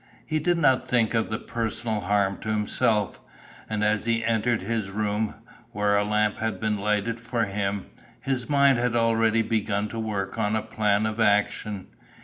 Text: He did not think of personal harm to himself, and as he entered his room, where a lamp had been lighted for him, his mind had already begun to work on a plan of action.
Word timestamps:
He 0.25 0.39
did 0.39 0.57
not 0.57 0.87
think 0.87 1.13
of 1.13 1.45
personal 1.45 1.99
harm 1.99 2.39
to 2.39 2.49
himself, 2.49 3.19
and 3.69 3.83
as 3.83 4.05
he 4.05 4.23
entered 4.23 4.63
his 4.63 4.89
room, 4.89 5.35
where 5.73 5.95
a 5.95 6.03
lamp 6.03 6.37
had 6.39 6.59
been 6.59 6.79
lighted 6.79 7.19
for 7.19 7.43
him, 7.45 7.85
his 8.19 8.49
mind 8.49 8.79
had 8.79 8.95
already 8.95 9.43
begun 9.43 9.87
to 9.89 9.99
work 9.99 10.39
on 10.39 10.55
a 10.55 10.63
plan 10.63 11.05
of 11.05 11.19
action. 11.19 11.85